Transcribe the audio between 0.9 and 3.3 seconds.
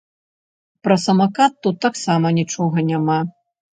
самакат тут таксама нічога няма!